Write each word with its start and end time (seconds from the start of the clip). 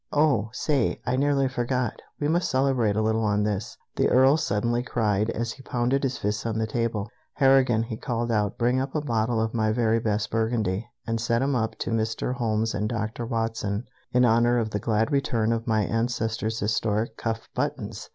"Oh, 0.11 0.49
say! 0.51 0.99
I 1.05 1.15
nearly 1.15 1.47
forgot. 1.47 2.01
We 2.19 2.27
must 2.27 2.49
celebrate 2.49 2.95
a 2.95 3.03
little 3.03 3.23
on 3.23 3.43
this!" 3.43 3.77
the 3.97 4.09
Earl 4.09 4.35
suddenly 4.35 4.81
cried, 4.81 5.29
as 5.29 5.51
he 5.51 5.61
pounded 5.61 6.01
his 6.01 6.17
fist 6.17 6.43
on 6.43 6.57
the 6.57 6.65
table. 6.65 7.07
"Harrigan," 7.33 7.83
he 7.83 7.97
called 7.97 8.31
out, 8.31 8.57
"bring 8.57 8.81
up 8.81 8.95
a 8.95 9.01
bottle 9.05 9.39
of 9.39 9.53
my 9.53 9.71
very 9.71 9.99
best 9.99 10.31
Burgundy, 10.31 10.87
and 11.05 11.21
set 11.21 11.43
'em 11.43 11.55
up 11.55 11.77
to 11.77 11.91
Mr. 11.91 12.33
Holmes 12.33 12.73
and 12.73 12.89
Doctor 12.89 13.27
Watson, 13.27 13.83
in 14.11 14.25
honor 14.25 14.57
of 14.57 14.71
the 14.71 14.79
glad 14.79 15.11
return 15.11 15.51
of 15.53 15.67
my 15.67 15.83
ancestor's 15.83 16.59
historic 16.59 17.15
cuff 17.15 17.47
buttons!" 17.53 18.09